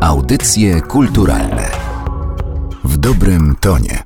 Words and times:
Audycje 0.00 0.80
kulturalne 0.80 1.70
w 2.84 2.96
dobrym 2.96 3.56
tonie. 3.60 4.02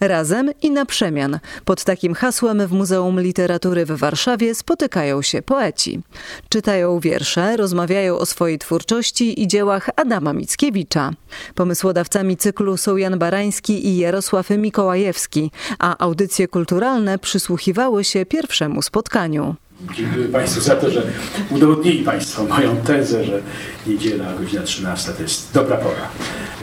Razem 0.00 0.50
i 0.62 0.70
na 0.70 0.86
przemian. 0.86 1.38
Pod 1.64 1.84
takim 1.84 2.14
hasłem 2.14 2.66
w 2.66 2.72
Muzeum 2.72 3.20
Literatury 3.20 3.86
w 3.86 3.90
Warszawie 3.90 4.54
spotykają 4.54 5.22
się 5.22 5.42
poeci. 5.42 6.02
Czytają 6.48 7.00
wiersze, 7.00 7.56
rozmawiają 7.56 8.18
o 8.18 8.26
swojej 8.26 8.58
twórczości 8.58 9.42
i 9.42 9.48
dziełach 9.48 9.90
Adama 9.96 10.32
Mickiewicza. 10.32 11.10
Pomysłodawcami 11.54 12.36
cyklu 12.36 12.76
są 12.76 12.96
Jan 12.96 13.18
Barański 13.18 13.86
i 13.86 13.96
Jarosław 13.96 14.50
Mikołajewski, 14.50 15.50
a 15.78 15.98
audycje 15.98 16.48
kulturalne 16.48 17.18
przysłuchiwały 17.18 18.04
się 18.04 18.26
pierwszemu 18.26 18.82
spotkaniu. 18.82 19.54
Dziękuję 19.92 20.28
Państwu 20.28 20.60
za 20.60 20.76
to, 20.76 20.90
że 20.90 21.02
udowodnili 21.50 22.04
Państwo 22.04 22.44
moją 22.44 22.76
tezę, 22.76 23.24
że 23.24 23.42
niedziela, 23.86 24.24
godzina 24.38 24.62
13 24.62 25.12
to 25.12 25.22
jest 25.22 25.52
dobra 25.52 25.76
pora. 25.76 26.08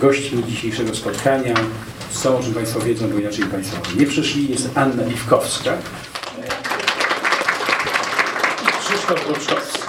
Gośćmi 0.01 0.43
dzisiejszego 0.43 0.95
spotkania 0.95 1.53
są, 2.11 2.43
czym 2.43 2.53
Państwo 2.53 2.79
wiedzą, 2.79 3.09
bo 3.09 3.19
inaczej 3.19 3.45
Państwo 3.45 3.77
nie 3.97 4.05
przyszli, 4.05 4.51
jest 4.51 4.69
Anna 4.75 5.03
Liwkowska 5.03 5.77
i 8.63 8.85
Krzysztof 8.85 9.27
Boczkowski. 9.27 9.81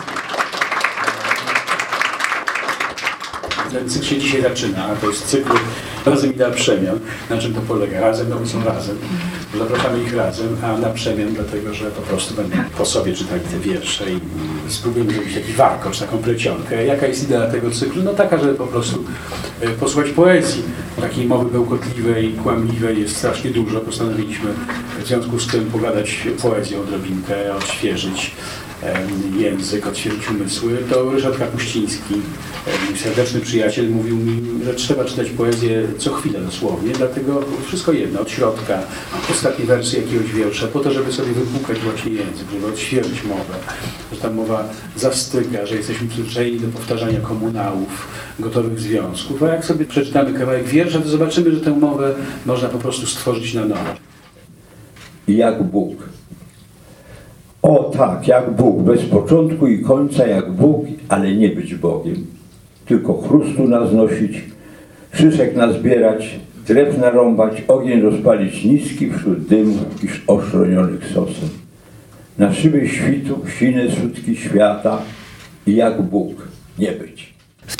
Ten 3.72 3.90
cykl 3.90 4.06
się 4.06 4.18
dzisiaj 4.18 4.42
zaczyna, 4.42 4.96
to 5.00 5.08
jest 5.08 5.26
cykl 5.26 5.52
Razem 6.06 6.34
i 6.34 6.36
na 6.36 6.50
przemian. 6.50 7.00
Na 7.30 7.38
czym 7.38 7.54
to 7.54 7.60
polega? 7.60 8.00
Razem, 8.00 8.28
no 8.28 8.36
bo 8.36 8.46
są 8.46 8.64
razem. 8.64 8.98
Zapraszamy 9.58 10.02
ich 10.02 10.14
razem, 10.14 10.56
a 10.62 10.78
na 10.78 10.90
przemian 10.90 11.34
dlatego, 11.34 11.74
że 11.74 11.90
po 11.90 12.02
prostu 12.02 12.34
będą 12.34 12.56
po 12.78 12.84
sobie 12.84 13.14
czytali 13.14 13.40
te 13.40 13.58
wiersze 13.58 14.04
i, 14.12 14.20
spróbujemy 14.68 15.12
zrobić 15.12 15.34
taki 15.34 15.52
warkocz, 15.52 15.98
taką 15.98 16.18
plecionkę. 16.18 16.86
Jaka 16.86 17.06
jest 17.06 17.24
idea 17.24 17.46
tego 17.46 17.70
cyklu? 17.70 18.02
No 18.02 18.14
taka, 18.14 18.38
żeby 18.38 18.54
po 18.54 18.66
prostu 18.66 19.04
y, 19.62 19.68
posłuchać 19.68 20.10
poezji. 20.10 20.62
Takiej 21.00 21.26
mowy 21.26 21.50
bełkotliwej, 21.50 22.32
kłamliwej 22.32 23.00
jest 23.00 23.16
strasznie 23.16 23.50
dużo. 23.50 23.80
Postanowiliśmy 23.80 24.50
w 25.02 25.06
związku 25.06 25.40
z 25.40 25.46
tym 25.46 25.66
pogadać 25.66 26.26
poezją 26.42 26.80
odrobinkę, 26.80 27.54
odświeżyć 27.54 28.30
język, 29.38 29.86
odświeżyć 29.86 30.30
umysły, 30.30 30.78
to 30.90 31.10
Ryszard 31.10 31.38
Kapuściński, 31.38 32.14
mój 32.88 32.98
serdeczny 32.98 33.40
przyjaciel, 33.40 33.90
mówił 33.90 34.16
mi, 34.16 34.64
że 34.64 34.74
trzeba 34.74 35.04
czytać 35.04 35.30
poezję 35.30 35.88
co 35.98 36.12
chwilę 36.12 36.40
dosłownie, 36.40 36.92
dlatego 36.92 37.42
wszystko 37.66 37.92
jedno, 37.92 38.20
od 38.20 38.30
środka, 38.30 38.82
ostatnie 39.30 39.64
wersy 39.64 39.96
jakiegoś 39.96 40.32
wiersza, 40.32 40.66
po 40.66 40.80
to, 40.80 40.92
żeby 40.92 41.12
sobie 41.12 41.32
wypłukać 41.32 41.78
właśnie 41.78 42.12
język, 42.12 42.46
żeby 42.52 42.66
odświeżyć 42.66 43.24
mowę, 43.24 43.54
że 44.12 44.20
ta 44.20 44.30
mowa 44.30 44.68
zastyga, 44.96 45.66
że 45.66 45.76
jesteśmy 45.76 46.08
przyzwyczajeni 46.08 46.60
do 46.60 46.68
powtarzania 46.68 47.20
komunałów, 47.20 48.08
gotowych 48.38 48.80
związków, 48.80 49.42
a 49.42 49.48
jak 49.48 49.64
sobie 49.64 49.84
przeczytamy 49.84 50.38
kawałek 50.38 50.64
wiersza, 50.64 51.00
to 51.00 51.08
zobaczymy, 51.08 51.52
że 51.54 51.60
tę 51.60 51.70
mowę 51.70 52.14
można 52.46 52.68
po 52.68 52.78
prostu 52.78 53.06
stworzyć 53.06 53.54
na 53.54 53.64
nowo. 53.64 53.94
Jak 55.28 55.62
Bóg 55.62 56.08
o 57.62 57.84
tak, 57.84 58.28
jak 58.28 58.50
Bóg, 58.50 58.82
bez 58.82 59.04
początku 59.04 59.66
i 59.66 59.78
końca, 59.78 60.26
jak 60.26 60.52
Bóg, 60.52 60.84
ale 61.08 61.34
nie 61.34 61.48
być 61.48 61.74
Bogiem. 61.74 62.26
Tylko 62.86 63.22
chrustu 63.22 63.68
nas 63.68 63.92
nosić, 63.92 64.44
szyszek 65.12 65.56
nazbierać, 65.56 66.40
drewna 66.66 67.00
narąbać, 67.00 67.62
ogień 67.68 68.00
rozpalić 68.00 68.64
niski 68.64 69.10
wśród 69.10 69.46
dymu 69.46 69.78
i 70.02 70.06
oszronionych 70.26 71.06
sosem. 71.06 71.48
Na 72.38 72.52
szybie 72.52 72.88
świtu, 72.88 73.40
sine 73.58 73.90
sutki 73.90 74.36
świata 74.36 74.98
i 75.66 75.74
jak 75.76 76.02
Bóg 76.02 76.48
nie 76.78 76.92
być. 76.92 77.31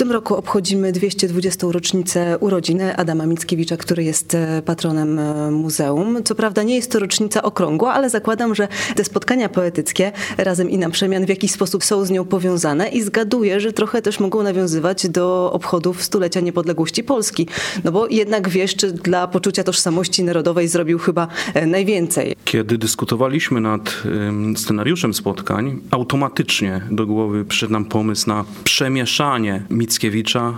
Tym 0.03 0.13
roku 0.13 0.37
obchodzimy 0.37 0.93
220. 0.93 1.67
rocznicę 1.71 2.39
urodziny 2.39 2.97
Adama 2.97 3.27
Mickiewicza, 3.27 3.77
który 3.77 4.05
jest 4.05 4.35
e, 4.35 4.63
patronem 4.65 5.19
e, 5.19 5.51
muzeum. 5.51 6.19
Co 6.25 6.35
prawda 6.35 6.63
nie 6.63 6.77
jest 6.77 6.93
to 6.93 6.99
rocznica 6.99 7.43
okrągła, 7.43 7.93
ale 7.93 8.11
zakładam, 8.11 8.55
że 8.55 8.69
te 8.97 9.05
spotkania 9.05 9.49
poetyckie 9.49 10.13
razem 10.39 10.71
i 10.71 10.79
na 10.79 10.91
przemian 10.91 11.27
w 11.27 11.29
jakiś 11.29 11.51
sposób 11.51 11.85
są 11.85 12.05
z 12.05 12.11
nią 12.11 12.25
powiązane 12.25 12.89
i 12.89 13.03
zgaduję, 13.03 13.61
że 13.61 13.73
trochę 13.73 14.03
też 14.03 14.21
mogą 14.21 14.43
nawiązywać 14.43 15.09
do 15.09 15.53
obchodów 15.53 16.03
stulecia 16.03 16.41
niepodległości 16.41 17.05
Polski. 17.05 17.47
No 17.85 17.93
bo 17.93 18.09
jednak 18.09 18.49
wieszczy 18.49 18.93
dla 18.93 19.27
poczucia 19.27 19.65
tożsamości 19.65 20.25
narodowej 20.25 20.69
zrobił 20.69 20.99
chyba 20.99 21.29
e, 21.55 21.67
najwięcej. 21.67 22.37
Kiedy 22.45 22.79
dyskutowaliśmy 22.79 23.61
nad 23.61 24.03
scenariuszem 24.57 25.15
spotkań, 25.15 25.81
automatycznie 25.91 26.81
do 26.91 27.07
głowy 27.07 27.45
przyszedł 27.45 27.73
nam 27.73 27.85
pomysł 27.85 28.29
na 28.29 28.45
przemieszanie 28.65 29.63
Mickiewicza 29.71 29.92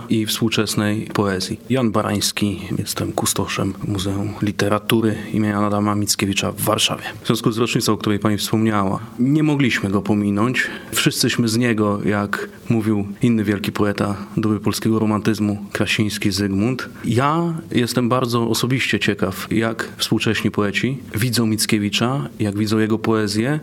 i 0.09 0.25
współczesnej 0.25 1.07
poezji. 1.13 1.59
Jan 1.69 1.91
Barański, 1.91 2.61
jestem 2.77 3.11
kustoszem 3.11 3.73
Muzeum 3.87 4.33
Literatury 4.41 5.15
imienia 5.33 5.57
Adama 5.57 5.95
Mickiewicza 5.95 6.51
w 6.51 6.61
Warszawie. 6.61 7.03
W 7.23 7.27
związku 7.27 7.51
z 7.51 7.57
rocznicą, 7.57 7.93
o 7.93 7.97
której 7.97 8.19
pani 8.19 8.37
wspomniała, 8.37 8.99
nie 9.19 9.43
mogliśmy 9.43 9.89
go 9.89 10.01
pominąć. 10.01 10.67
Wszyscyśmy 10.91 11.47
z 11.47 11.57
niego, 11.57 11.99
jak 12.05 12.49
mówił 12.69 13.07
inny 13.21 13.43
wielki 13.43 13.71
poeta 13.71 14.15
doby 14.37 14.59
polskiego 14.59 14.99
romantyzmu, 14.99 15.65
Krasiński 15.71 16.31
Zygmunt. 16.31 16.89
Ja 17.05 17.53
jestem 17.71 18.09
bardzo 18.09 18.49
osobiście 18.49 18.99
ciekaw, 18.99 19.47
jak 19.51 19.89
współcześni 19.97 20.51
poeci 20.51 20.97
widzą 21.15 21.45
Mickiewicza, 21.45 22.29
jak 22.39 22.57
widzą 22.57 22.77
jego 22.77 22.99
poezję, 22.99 23.59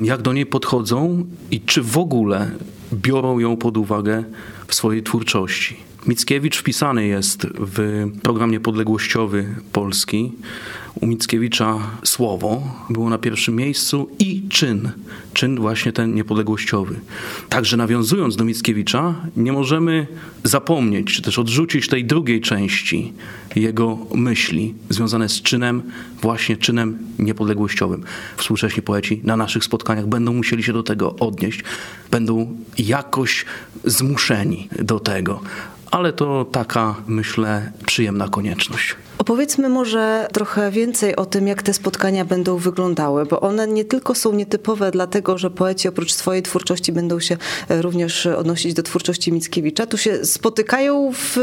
jak 0.00 0.22
do 0.22 0.32
niej 0.32 0.46
podchodzą 0.46 1.24
i 1.50 1.60
czy 1.60 1.82
w 1.82 1.98
ogóle 1.98 2.50
biorą 2.92 3.38
ją 3.38 3.56
pod 3.56 3.76
uwagę 3.76 4.24
w 4.70 4.74
swojej 4.74 5.02
twórczości. 5.02 5.76
Mickiewicz 6.06 6.58
wpisany 6.58 7.06
jest 7.06 7.46
w 7.58 8.06
program 8.22 8.50
niepodległościowy 8.50 9.54
Polski. 9.72 10.32
U 10.94 11.06
Mickiewicza 11.06 11.78
słowo 12.04 12.62
było 12.90 13.10
na 13.10 13.18
pierwszym 13.18 13.56
miejscu 13.56 14.10
i 14.18 14.48
czyn, 14.48 14.90
czyn 15.32 15.60
właśnie 15.60 15.92
ten 15.92 16.14
niepodległościowy. 16.14 17.00
Także 17.48 17.76
nawiązując 17.76 18.36
do 18.36 18.44
Mickiewicza, 18.44 19.14
nie 19.36 19.52
możemy 19.52 20.06
zapomnieć, 20.44 21.06
czy 21.06 21.22
też 21.22 21.38
odrzucić 21.38 21.88
tej 21.88 22.04
drugiej 22.04 22.40
części 22.40 23.12
jego 23.56 23.98
myśli, 24.14 24.74
związane 24.88 25.28
z 25.28 25.42
czynem, 25.42 25.82
właśnie 26.22 26.56
czynem 26.56 26.98
niepodległościowym. 27.18 28.02
Współcześni 28.36 28.82
poeci 28.82 29.20
na 29.24 29.36
naszych 29.36 29.64
spotkaniach 29.64 30.06
będą 30.06 30.32
musieli 30.32 30.62
się 30.62 30.72
do 30.72 30.82
tego 30.82 31.16
odnieść, 31.16 31.64
będą 32.10 32.56
jakoś 32.78 33.44
zmuszeni 33.84 34.68
do 34.78 35.00
tego 35.00 35.40
ale 35.90 36.12
to 36.12 36.44
taka, 36.52 36.94
myślę, 37.06 37.72
przyjemna 37.86 38.28
konieczność. 38.28 38.96
Opowiedzmy 39.20 39.68
może 39.68 40.28
trochę 40.32 40.70
więcej 40.70 41.16
o 41.16 41.26
tym, 41.26 41.46
jak 41.46 41.62
te 41.62 41.74
spotkania 41.74 42.24
będą 42.24 42.56
wyglądały, 42.56 43.26
bo 43.26 43.40
one 43.40 43.66
nie 43.66 43.84
tylko 43.84 44.14
są 44.14 44.32
nietypowe 44.34 44.90
dlatego, 44.90 45.38
że 45.38 45.50
poeci 45.50 45.88
oprócz 45.88 46.12
swojej 46.12 46.42
twórczości 46.42 46.92
będą 46.92 47.20
się 47.20 47.36
e, 47.68 47.82
również 47.82 48.26
odnosić 48.26 48.74
do 48.74 48.82
twórczości 48.82 49.32
Mickiewicza. 49.32 49.86
Tu 49.86 49.98
się 49.98 50.24
spotykają 50.24 51.12
w 51.12 51.36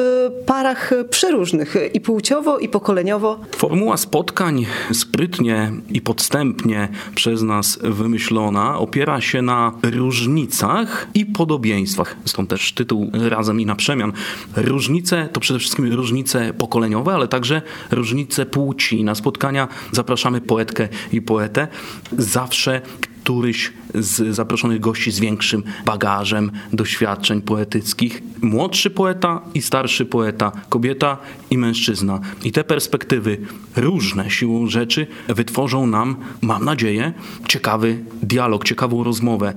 parach 0.45 0.93
przeróżnych 1.09 1.75
i 1.93 2.01
płciowo, 2.01 2.59
i 2.59 2.69
pokoleniowo. 2.69 3.39
Formuła 3.55 3.97
spotkań 3.97 4.65
sprytnie 4.91 5.71
i 5.89 6.01
podstępnie 6.01 6.89
przez 7.15 7.41
nas 7.41 7.79
wymyślona 7.81 8.79
opiera 8.79 9.21
się 9.21 9.41
na 9.41 9.71
różnicach 9.83 11.07
i 11.13 11.25
podobieństwach. 11.25 12.15
Stąd 12.25 12.49
też 12.49 12.73
tytuł 12.73 13.11
Razem 13.13 13.61
i 13.61 13.65
na 13.65 13.75
przemian. 13.75 14.13
Różnice 14.55 15.29
to 15.33 15.39
przede 15.39 15.59
wszystkim 15.59 15.93
różnice 15.93 16.53
pokoleniowe, 16.53 17.13
ale 17.13 17.27
także 17.27 17.61
różnice 17.91 18.45
płci. 18.45 19.03
Na 19.03 19.15
spotkania 19.15 19.67
zapraszamy 19.91 20.41
poetkę 20.41 20.87
i 21.11 21.21
poetę. 21.21 21.67
Zawsze 22.17 22.81
któryś 23.27 23.73
z 23.95 24.35
zaproszonych 24.35 24.79
gości 24.79 25.11
z 25.11 25.19
większym 25.19 25.63
bagażem 25.85 26.51
doświadczeń 26.73 27.41
poetyckich. 27.41 28.21
Młodszy 28.41 28.89
poeta 28.89 29.41
i 29.53 29.61
starszy 29.61 30.05
poeta, 30.05 30.51
kobieta 30.69 31.17
i 31.49 31.57
mężczyzna. 31.57 32.19
I 32.43 32.51
te 32.51 32.63
perspektywy 32.63 33.37
różne 33.75 34.31
siłą 34.31 34.67
rzeczy 34.67 35.07
wytworzą 35.27 35.87
nam, 35.87 36.15
mam 36.41 36.65
nadzieję, 36.65 37.13
ciekawy 37.47 38.03
dialog, 38.23 38.63
ciekawą 38.63 39.03
rozmowę 39.03 39.53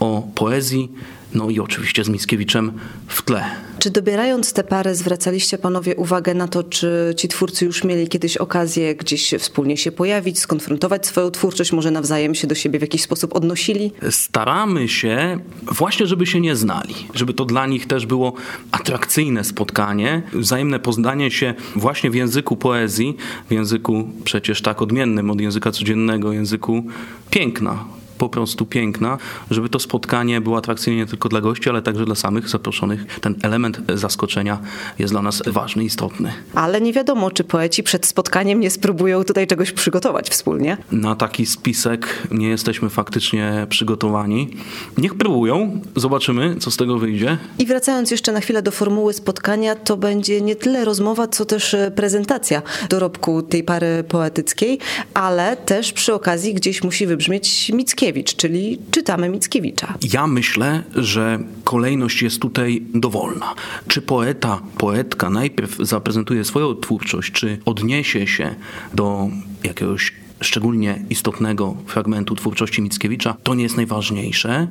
o 0.00 0.28
poezji, 0.34 0.92
no 1.34 1.50
i 1.50 1.60
oczywiście 1.60 2.04
z 2.04 2.08
Mickiewiczem 2.08 2.72
w 3.06 3.22
tle. 3.22 3.44
Czy 3.78 3.90
dobierając 3.90 4.52
tę 4.52 4.64
parę 4.64 4.94
zwracaliście 4.94 5.58
panowie 5.58 5.96
uwagę 5.96 6.34
na 6.34 6.48
to, 6.48 6.62
czy 6.64 7.14
ci 7.16 7.28
twórcy 7.28 7.64
już 7.64 7.84
mieli 7.84 8.08
kiedyś 8.08 8.36
okazję 8.36 8.94
gdzieś 8.94 9.34
wspólnie 9.38 9.76
się 9.76 9.92
pojawić, 9.92 10.38
skonfrontować 10.38 11.06
swoją 11.06 11.30
twórczość, 11.30 11.72
może 11.72 11.90
nawzajem 11.90 12.34
się 12.34 12.46
do 12.46 12.54
siebie 12.54 12.78
w 12.78 12.82
jakiś 12.82 13.02
sposób 13.02 13.36
odnosili? 13.36 13.92
Staramy 14.10 14.88
się 14.88 15.38
właśnie, 15.62 16.06
żeby 16.06 16.26
się 16.26 16.40
nie 16.40 16.56
znali, 16.56 16.94
żeby 17.14 17.34
to 17.34 17.44
dla 17.44 17.66
nich 17.66 17.86
też 17.86 18.06
było 18.06 18.32
atrakcyjne 18.72 19.44
spotkanie, 19.44 20.22
wzajemne 20.32 20.80
poznanie 20.80 21.30
się 21.30 21.54
właśnie 21.76 22.10
w 22.10 22.14
języku 22.14 22.56
poezji, 22.56 23.16
w 23.48 23.52
języku 23.52 24.08
przecież 24.24 24.62
tak 24.62 24.82
odmiennym 24.82 25.30
od 25.30 25.40
języka 25.40 25.72
codziennego, 25.72 26.32
języku 26.32 26.84
piękna, 27.30 27.84
po 28.18 28.28
prostu 28.28 28.66
piękna, 28.66 29.18
żeby 29.50 29.68
to 29.68 29.78
spotkanie 29.78 30.40
było 30.40 30.56
atrakcyjne 30.56 30.96
nie 30.96 31.06
tylko 31.06 31.28
dla 31.28 31.40
gości, 31.40 31.70
ale 31.70 31.82
także 31.82 32.04
dla 32.04 32.14
samych 32.14 32.48
zaproszonych. 32.48 33.20
Ten 33.20 33.34
element 33.42 33.80
zaskoczenia 33.94 34.58
jest 34.98 35.12
dla 35.12 35.22
nas 35.22 35.42
ważny, 35.46 35.84
istotny. 35.84 36.32
Ale 36.54 36.80
nie 36.80 36.92
wiadomo, 36.92 37.30
czy 37.30 37.44
poeci 37.44 37.82
przed 37.82 38.06
spotkaniem 38.06 38.60
nie 38.60 38.70
spróbują 38.70 39.24
tutaj 39.24 39.46
czegoś 39.46 39.72
przygotować 39.72 40.30
wspólnie. 40.30 40.76
Na 40.92 41.16
taki 41.16 41.46
spisek 41.46 42.28
nie 42.30 42.48
jesteśmy 42.48 42.90
faktycznie 42.90 43.66
przygotowani. 43.68 44.56
Niech 44.98 45.14
próbują, 45.14 45.80
zobaczymy, 45.96 46.56
co 46.58 46.70
z 46.70 46.76
tego 46.76 46.98
wyjdzie. 46.98 47.38
I 47.58 47.66
wracając 47.66 48.10
jeszcze 48.10 48.32
na 48.32 48.40
chwilę 48.40 48.62
do 48.62 48.70
formuły 48.70 49.12
spotkania, 49.12 49.74
to 49.74 49.96
będzie 49.96 50.40
nie 50.40 50.56
tyle 50.56 50.84
rozmowa, 50.84 51.28
co 51.28 51.44
też 51.44 51.74
e, 51.74 51.90
prezentacja 51.90 52.62
dorobku 52.88 53.42
tej 53.42 53.64
pary 53.64 54.04
poetyckiej, 54.08 54.78
ale 55.14 55.56
też 55.56 55.92
przy 55.92 56.14
okazji 56.14 56.54
gdzieś 56.54 56.84
musi 56.84 57.06
wybrzmieć 57.06 57.70
Mickiewicz, 57.74 58.05
czyli 58.36 58.78
czytamy 58.90 59.28
Mickiewicza. 59.28 59.94
Ja 60.12 60.26
myślę, 60.26 60.82
że 60.94 61.38
kolejność 61.64 62.22
jest 62.22 62.40
tutaj 62.40 62.82
dowolna. 62.94 63.54
Czy 63.88 64.02
poeta, 64.02 64.60
poetka 64.78 65.30
najpierw 65.30 65.76
zaprezentuje 65.80 66.44
swoją 66.44 66.74
twórczość, 66.74 67.32
czy 67.32 67.58
odniesie 67.64 68.26
się 68.26 68.54
do 68.94 69.28
jakiegoś 69.64 70.12
szczególnie 70.40 71.04
istotnego 71.10 71.76
fragmentu 71.86 72.34
twórczości 72.34 72.82
Mickiewicza, 72.82 73.36
to 73.42 73.54
nie 73.54 73.62
jest 73.62 73.76
najważniejsze. 73.76 74.68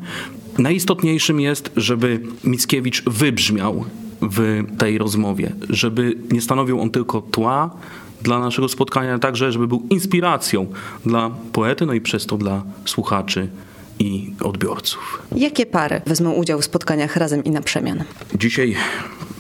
Najistotniejszym 0.58 1.40
jest, 1.40 1.72
żeby 1.76 2.22
Mickiewicz 2.44 3.04
wybrzmiał 3.04 3.86
w 4.22 4.64
tej 4.78 4.98
rozmowie, 4.98 5.52
żeby 5.70 6.18
nie 6.32 6.42
stanowił 6.42 6.82
on 6.82 6.90
tylko 6.90 7.22
tła 7.22 7.78
dla 8.26 8.40
naszego 8.40 8.70
spotkania, 8.70 9.20
także 9.20 9.52
żeby 9.52 9.68
był 9.68 9.84
inspiracją 9.90 10.68
dla 11.06 11.32
poety, 11.52 11.86
no 11.86 11.94
i 11.94 12.02
przez 12.02 12.26
to 12.26 12.38
dla 12.38 12.64
słuchaczy 12.86 13.50
i 14.00 14.34
odbiorców. 14.42 15.22
Jakie 15.36 15.66
pary 15.66 16.02
wezmą 16.06 16.32
udział 16.32 16.62
w 16.62 16.66
spotkaniach 16.66 17.16
razem 17.16 17.44
i 17.44 17.52
na 17.52 17.62
przemian? 17.62 18.04
Dzisiaj 18.36 18.76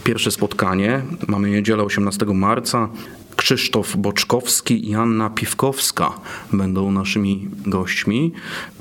pierwsze 0.03 0.31
spotkanie, 0.31 1.01
mamy 1.27 1.49
niedzielę 1.49 1.83
18 1.83 2.25
marca. 2.25 2.89
Krzysztof 3.35 3.97
Boczkowski 3.97 4.89
i 4.89 4.95
Anna 4.95 5.29
Piwkowska 5.29 6.13
będą 6.53 6.91
naszymi 6.91 7.47
gośćmi. 7.65 8.31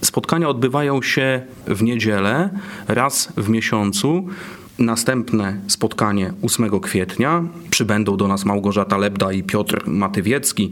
Spotkania 0.02 0.48
odbywają 0.48 1.02
się 1.02 1.42
w 1.66 1.82
niedzielę, 1.82 2.50
raz 2.88 3.32
w 3.36 3.48
miesiącu. 3.48 4.28
Następne 4.78 5.60
spotkanie 5.66 6.32
8 6.42 6.80
kwietnia. 6.80 7.44
Przybędą 7.70 8.16
do 8.16 8.28
nas 8.28 8.44
Małgorzata 8.44 8.96
Lebda 8.96 9.32
i 9.32 9.42
Piotr 9.42 9.82
Matywiecki. 9.86 10.70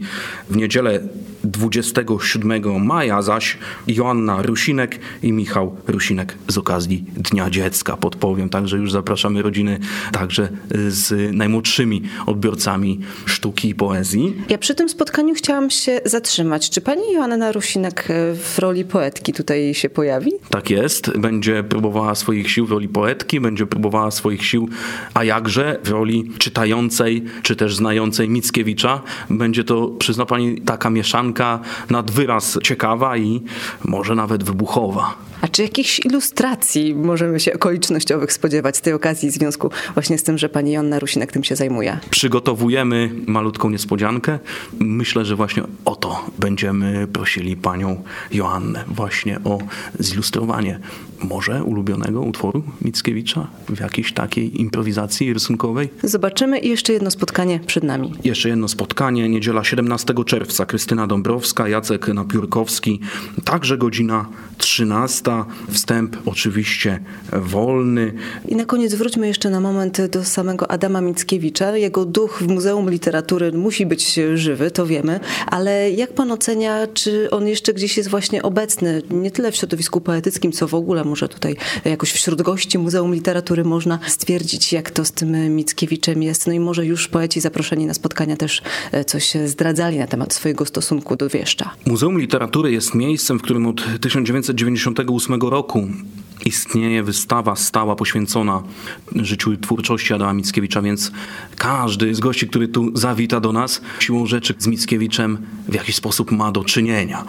W 0.49 0.55
niedzielę 0.55 0.99
27 1.43 2.85
maja 2.85 3.21
zaś 3.21 3.57
Joanna 3.87 4.41
Rusinek 4.41 4.99
i 5.23 5.31
Michał 5.31 5.75
Rusinek 5.87 6.35
z 6.47 6.57
okazji 6.57 7.05
Dnia 7.17 7.49
Dziecka. 7.49 7.97
Podpowiem, 7.97 8.49
także 8.49 8.77
już 8.77 8.91
zapraszamy 8.91 9.41
rodziny 9.41 9.79
także 10.11 10.49
z 10.87 11.35
najmłodszymi 11.35 12.01
odbiorcami 12.25 12.99
sztuki 13.25 13.69
i 13.69 13.75
poezji. 13.75 14.35
Ja 14.49 14.57
przy 14.57 14.75
tym 14.75 14.89
spotkaniu 14.89 15.33
chciałam 15.35 15.69
się 15.69 16.01
zatrzymać. 16.05 16.69
Czy 16.69 16.81
pani 16.81 17.13
Joanna 17.13 17.51
Rusinek 17.51 18.07
w 18.35 18.59
roli 18.59 18.85
poetki 18.85 19.33
tutaj 19.33 19.73
się 19.73 19.89
pojawi? 19.89 20.31
Tak 20.49 20.69
jest. 20.69 21.17
Będzie 21.17 21.63
próbowała 21.63 22.15
swoich 22.15 22.51
sił 22.51 22.65
w 22.65 22.71
roli 22.71 22.87
poetki, 22.87 23.39
będzie 23.39 23.65
próbowała 23.65 23.92
swoich 24.11 24.45
sił, 24.45 24.69
a 25.13 25.23
jakże 25.23 25.79
w 25.83 25.89
roli 25.89 26.31
czytającej, 26.37 27.23
czy 27.41 27.55
też 27.55 27.75
znającej 27.75 28.29
Mickiewicza. 28.29 29.01
Będzie 29.29 29.63
to, 29.63 29.87
przyzna 29.87 30.25
pani, 30.25 30.61
taka 30.61 30.89
mieszanka 30.89 31.59
nad 31.89 32.11
wyraz 32.11 32.59
ciekawa 32.63 33.17
i 33.17 33.41
może 33.85 34.15
nawet 34.15 34.43
wybuchowa. 34.43 35.15
A 35.43 35.47
czy 35.47 35.61
jakichś 35.61 35.99
ilustracji 35.99 36.95
możemy 36.95 37.39
się 37.39 37.53
okolicznościowych 37.53 38.33
spodziewać 38.33 38.77
z 38.77 38.81
tej 38.81 38.93
okazji 38.93 39.29
w 39.29 39.33
związku 39.33 39.69
właśnie 39.93 40.17
z 40.17 40.23
tym, 40.23 40.37
że 40.37 40.49
pani 40.49 40.71
Joanna 40.71 40.99
Rusinek 40.99 41.31
tym 41.31 41.43
się 41.43 41.55
zajmuje? 41.55 41.99
Przygotowujemy 42.09 43.11
malutką 43.27 43.69
niespodziankę. 43.69 44.39
Myślę, 44.79 45.25
że 45.25 45.35
właśnie 45.35 45.63
o 45.85 45.95
to 45.95 46.25
będziemy 46.39 47.07
prosili 47.07 47.57
panią 47.57 48.03
Joannę 48.31 48.83
właśnie 48.87 49.39
o 49.43 49.59
zilustrowanie 49.99 50.79
może 51.23 51.63
ulubionego 51.63 52.21
utworu 52.21 52.63
Mickiewicza 52.81 53.47
w 53.69 53.79
jakiejś 53.79 54.13
takiej 54.13 54.61
improwizacji 54.61 55.33
rysunkowej. 55.33 55.89
Zobaczymy 56.03 56.59
i 56.59 56.69
jeszcze 56.69 56.93
jedno 56.93 57.11
spotkanie 57.11 57.59
przed 57.67 57.83
nami. 57.83 58.13
Jeszcze 58.23 58.49
jedno 58.49 58.67
spotkanie, 58.67 59.29
niedziela 59.29 59.63
17 59.63 60.13
czerwca, 60.25 60.65
Krystyna 60.65 61.07
Dąbrowska, 61.07 61.67
Jacek 61.67 62.07
Napiórkowski, 62.07 62.99
także 63.43 63.77
godzina 63.77 64.25
13, 64.57 65.31
wstęp 65.69 66.17
oczywiście 66.25 66.99
wolny. 67.33 68.13
I 68.47 68.55
na 68.55 68.65
koniec 68.65 68.95
wróćmy 68.95 69.27
jeszcze 69.27 69.49
na 69.49 69.59
moment 69.59 70.05
do 70.05 70.25
samego 70.25 70.71
Adama 70.71 71.01
Mickiewicza. 71.01 71.77
Jego 71.77 72.05
duch 72.05 72.43
w 72.43 72.47
Muzeum 72.47 72.89
Literatury 72.89 73.51
musi 73.51 73.85
być 73.85 74.19
żywy, 74.35 74.71
to 74.71 74.85
wiemy, 74.85 75.19
ale 75.47 75.91
jak 75.91 76.13
pan 76.13 76.31
ocenia, 76.31 76.87
czy 76.93 77.29
on 77.31 77.47
jeszcze 77.47 77.73
gdzieś 77.73 77.97
jest 77.97 78.09
właśnie 78.09 78.43
obecny, 78.43 79.01
nie 79.11 79.31
tyle 79.31 79.51
w 79.51 79.55
środowisku 79.55 80.01
poetyckim, 80.01 80.51
co 80.51 80.67
w 80.67 80.73
ogóle 80.73 81.03
może 81.13 81.29
tutaj 81.29 81.55
jakoś 81.85 82.11
wśród 82.11 82.41
gości 82.41 82.77
Muzeum 82.77 83.13
Literatury 83.13 83.63
można 83.63 83.99
stwierdzić, 84.07 84.73
jak 84.73 84.91
to 84.91 85.05
z 85.05 85.11
tym 85.11 85.55
Mickiewiczem 85.55 86.23
jest. 86.23 86.47
No 86.47 86.53
i 86.53 86.59
może 86.59 86.85
już 86.85 87.07
poeci 87.07 87.41
zaproszeni 87.41 87.85
na 87.85 87.93
spotkania 87.93 88.37
też 88.37 88.61
e, 88.91 89.05
coś 89.05 89.33
zdradzali 89.45 89.97
na 89.97 90.07
temat 90.07 90.33
swojego 90.33 90.65
stosunku 90.65 91.15
do 91.15 91.29
wieszcza. 91.29 91.71
Muzeum 91.85 92.19
Literatury 92.19 92.71
jest 92.71 92.95
miejscem, 92.95 93.39
w 93.39 93.41
którym 93.41 93.67
od 93.67 93.81
1998 94.01 95.41
roku 95.41 95.87
istnieje 96.45 97.03
wystawa 97.03 97.55
stała 97.55 97.95
poświęcona 97.95 98.63
życiu 99.15 99.53
i 99.53 99.57
twórczości 99.57 100.13
Adama 100.13 100.33
Mickiewicza, 100.33 100.81
więc 100.81 101.11
każdy 101.55 102.15
z 102.15 102.19
gości, 102.19 102.47
który 102.47 102.67
tu 102.67 102.97
zawita 102.97 103.39
do 103.39 103.51
nas, 103.51 103.81
siłą 103.99 104.25
rzeczy 104.25 104.53
z 104.57 104.67
Mickiewiczem 104.67 105.37
w 105.67 105.73
jakiś 105.73 105.95
sposób 105.95 106.31
ma 106.31 106.51
do 106.51 106.63
czynienia. 106.63 107.23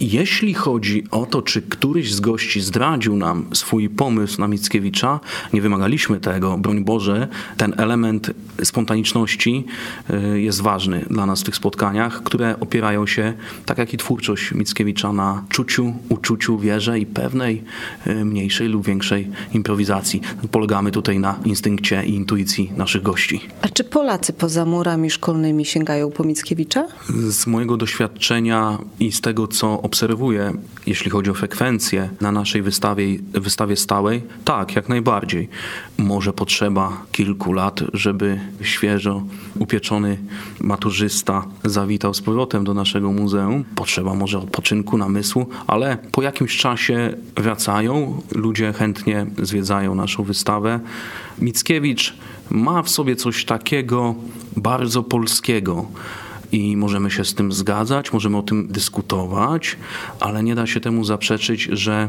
Jeśli 0.00 0.54
chodzi 0.54 1.04
o 1.10 1.26
to, 1.26 1.42
czy 1.42 1.62
któryś 1.62 2.14
z 2.14 2.20
gości 2.20 2.60
zdradził 2.60 3.16
nam 3.16 3.46
swój 3.52 3.88
pomysł 3.88 4.40
na 4.40 4.48
Mickiewicza, 4.48 5.20
nie 5.52 5.60
wymagaliśmy 5.60 6.20
tego, 6.20 6.58
broń 6.58 6.84
Boże, 6.84 7.28
ten 7.56 7.74
element 7.76 8.30
spontaniczności 8.64 9.64
y, 10.10 10.40
jest 10.40 10.60
ważny 10.60 11.04
dla 11.10 11.26
nas 11.26 11.40
w 11.40 11.44
tych 11.44 11.56
spotkaniach, 11.56 12.22
które 12.22 12.60
opierają 12.60 13.06
się, 13.06 13.32
tak 13.66 13.78
jak 13.78 13.94
i 13.94 13.96
twórczość 13.96 14.52
Mickiewicza, 14.52 15.12
na 15.12 15.44
czuciu, 15.48 15.94
uczuciu, 16.08 16.58
wierze 16.58 16.98
i 16.98 17.06
pewnej 17.06 17.62
y, 18.06 18.24
mniejszej 18.50 18.68
lub 18.68 18.86
większej 18.86 19.28
improwizacji. 19.54 20.20
Polegamy 20.50 20.90
tutaj 20.90 21.18
na 21.18 21.38
instynkcie 21.44 22.04
i 22.04 22.14
intuicji 22.14 22.72
naszych 22.76 23.02
gości. 23.02 23.40
A 23.62 23.68
czy 23.68 23.84
Polacy 23.84 24.32
poza 24.32 24.64
murami 24.64 25.10
szkolnymi 25.10 25.64
sięgają 25.64 26.10
po 26.10 26.24
Mickiewicza? 26.24 26.86
Z 27.28 27.46
mojego 27.46 27.76
doświadczenia 27.76 28.78
i 29.00 29.12
z 29.12 29.20
tego, 29.20 29.48
co 29.48 29.82
obserwuję, 29.82 30.52
jeśli 30.86 31.10
chodzi 31.10 31.30
o 31.30 31.34
frekwencję 31.34 32.10
na 32.20 32.32
naszej 32.32 32.62
wystawie, 32.62 33.18
wystawie 33.32 33.76
stałej, 33.76 34.22
tak, 34.44 34.76
jak 34.76 34.88
najbardziej. 34.88 35.48
Może 35.98 36.32
potrzeba 36.32 37.02
kilku 37.12 37.52
lat, 37.52 37.80
żeby 37.92 38.40
świeżo 38.62 39.22
upieczony 39.58 40.18
maturzysta 40.60 41.44
zawitał 41.64 42.14
z 42.14 42.20
powrotem 42.20 42.64
do 42.64 42.74
naszego 42.74 43.12
muzeum. 43.12 43.64
Potrzeba 43.74 44.14
może 44.14 44.38
odpoczynku, 44.38 44.98
namysłu, 44.98 45.46
ale 45.66 45.98
po 46.12 46.22
jakimś 46.22 46.56
czasie 46.56 47.14
wracają, 47.36 48.22
ludzie 48.34 48.72
chętnie 48.72 49.26
zwiedzają 49.42 49.94
naszą 49.94 50.22
wystawę. 50.22 50.80
Mickiewicz 51.38 52.14
ma 52.50 52.82
w 52.82 52.90
sobie 52.90 53.16
coś 53.16 53.44
takiego 53.44 54.14
bardzo 54.56 55.02
polskiego 55.02 55.86
i 56.52 56.76
możemy 56.76 57.10
się 57.10 57.24
z 57.24 57.34
tym 57.34 57.52
zgadzać, 57.52 58.12
możemy 58.12 58.36
o 58.36 58.42
tym 58.42 58.68
dyskutować, 58.68 59.76
ale 60.20 60.42
nie 60.42 60.54
da 60.54 60.66
się 60.66 60.80
temu 60.80 61.04
zaprzeczyć, 61.04 61.62
że 61.62 62.08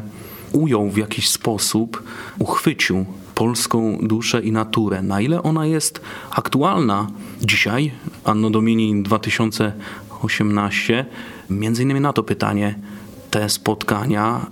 ujął 0.52 0.90
w 0.90 0.98
jakiś 0.98 1.30
sposób, 1.30 2.04
uchwycił 2.40 3.06
polską 3.36 3.98
duszę 4.02 4.42
i 4.42 4.52
naturę. 4.52 5.02
Na 5.02 5.22
ile 5.22 5.44
ona 5.44 5.66
jest 5.66 6.02
aktualna 6.32 7.08
dzisiaj, 7.42 7.92
Anno 8.24 8.50
Domini 8.50 9.04
2018, 9.04 11.06
między 11.50 11.84
innymi 11.84 12.00
na 12.00 12.14
to 12.14 12.24
pytanie 12.24 12.76
te 13.32 13.50
spotkania 13.50 14.46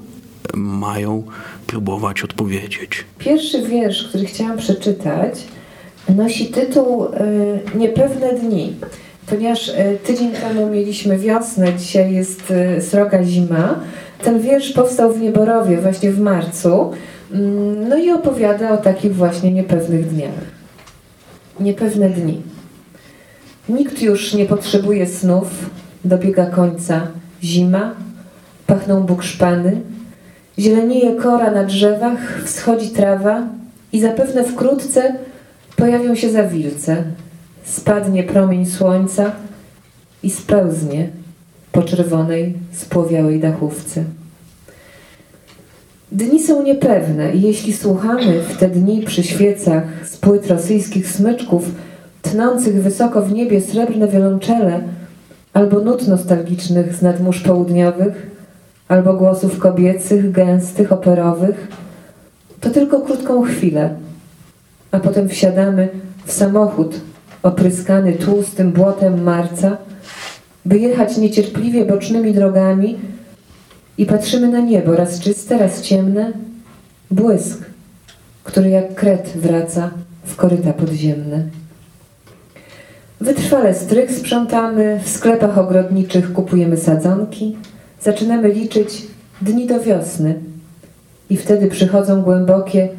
mają 0.56 1.24
próbować 1.70 2.24
odpowiedzieć. 2.24 3.06
Pierwszy 3.20 3.62
wiersz, 3.62 4.08
który 4.10 4.26
chciałam 4.26 4.58
przeczytać, 4.58 5.34
nosi 6.16 6.46
tytuł 6.46 7.06
y, 7.06 7.10
Niepewne 7.76 8.34
dni. 8.34 8.76
Ponieważ 9.28 9.68
y, 9.68 9.98
tydzień 10.04 10.32
temu 10.32 10.70
mieliśmy 10.70 11.18
wiosnę, 11.18 11.74
dzisiaj 11.74 12.14
jest 12.14 12.52
y, 12.78 12.82
sroga 12.82 13.24
zima, 13.24 13.80
ten 14.24 14.42
wiersz 14.42 14.72
powstał 14.72 15.14
w 15.14 15.22
Nieborowie 15.22 15.78
właśnie 15.78 16.12
w 16.12 16.20
marcu. 16.20 16.92
Mm, 17.32 17.90
no 17.90 17.98
i 17.98 18.12
opowiada 18.12 18.72
o 18.72 18.78
takich 18.78 19.16
właśnie 19.16 19.52
niepewnych 19.52 20.08
dniach. 20.08 20.42
Niepewne 21.60 22.10
dni. 22.10 22.42
Nikt 23.70 24.02
już 24.02 24.34
nie 24.34 24.46
potrzebuje 24.46 25.08
snów, 25.08 25.70
dobiega 26.06 26.46
końca 26.46 27.08
zima, 27.44 27.96
pachną 28.68 29.04
bukszpany, 29.04 29.82
Zielenieje 30.60 31.16
kora 31.16 31.52
na 31.52 31.64
drzewach, 31.64 32.42
wschodzi 32.46 32.90
trawa 32.90 33.48
i 33.94 34.02
zapewne 34.02 34.44
wkrótce 34.44 35.16
pojawią 35.76 36.16
się 36.16 36.30
zawilce. 36.30 37.04
Spadnie 37.64 38.24
promień 38.24 38.66
słońca 38.66 39.32
i 40.24 40.30
spełznie 40.30 41.10
po 41.72 41.84
czerwonej, 41.84 42.54
spłowiałej 42.72 43.40
dachówce. 43.40 44.04
Dni 46.12 46.44
są 46.44 46.64
niepewne 46.64 47.36
i 47.36 47.42
jeśli 47.42 47.74
słuchamy 47.74 48.42
w 48.42 48.58
te 48.58 48.70
dni 48.70 49.02
przy 49.02 49.24
świecach 49.24 49.84
z 50.06 50.18
płyt 50.18 50.48
rosyjskich 50.48 51.08
smyczków, 51.08 51.72
tnących 52.22 52.84
wysoko 52.84 53.22
w 53.22 53.34
niebie 53.34 53.62
srebrne 53.62 54.08
wiolonczele, 54.08 54.82
albo 55.54 55.80
nut 55.80 56.08
nostalgicznych 56.08 56.96
z 56.96 57.02
nadmórz 57.02 57.42
południowych, 57.42 58.39
albo 58.90 59.14
głosów 59.14 59.60
kobiecych, 59.60 60.32
gęstych, 60.32 60.92
operowych, 60.92 61.68
to 62.60 62.70
tylko 62.70 63.02
krótką 63.02 63.42
chwilę, 63.44 63.96
a 64.92 65.00
potem 65.00 65.30
wsiadamy 65.30 65.90
w 66.26 66.32
samochód 66.32 66.96
opryskany 67.44 68.14
tłustym 68.14 68.72
błotem 68.72 69.24
marca, 69.24 69.78
by 70.66 70.80
jechać 70.80 71.18
niecierpliwie 71.18 71.86
bocznymi 71.86 72.34
drogami 72.34 72.98
i 73.98 74.06
patrzymy 74.06 74.48
na 74.48 74.60
niebo, 74.60 74.96
raz 74.96 75.20
czyste, 75.20 75.58
raz 75.58 75.82
ciemne, 75.82 76.32
błysk, 77.12 77.66
który 78.44 78.70
jak 78.70 78.96
kret 78.96 79.30
wraca 79.36 79.92
w 80.24 80.36
koryta 80.36 80.74
podziemne. 80.74 81.44
Wytrwale 83.22 83.76
strych 83.76 84.12
sprzątamy, 84.12 85.00
w 85.04 85.10
sklepach 85.10 85.58
ogrodniczych 85.58 86.34
kupujemy 86.34 86.78
sadzonki, 86.78 87.58
zaczynamy 88.02 88.50
liczyć 88.50 89.08
dni 89.42 89.68
do 89.68 89.80
wiosny 89.80 90.40
i 91.30 91.38
wtedy 91.38 91.68
przychodzą 91.68 92.22
głębokie 92.22 92.90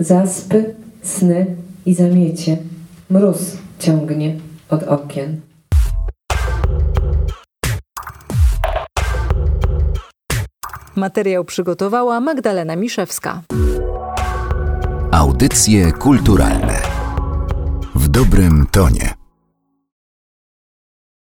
zaspy, 0.00 0.74
sny 1.02 1.46
i 1.86 1.94
zamiecie. 1.94 2.56
Mróz 3.10 3.56
ciągnie 3.78 4.36
od 4.70 4.82
okien. 4.82 5.40
Materiał 10.96 11.44
przygotowała 11.44 12.20
Magdalena 12.20 12.76
Miszewska. 12.76 13.42
Audycje 15.10 15.92
kulturalne 15.92 16.78
w 17.94 18.08
dobrym 18.08 18.66
tonie. 18.72 19.21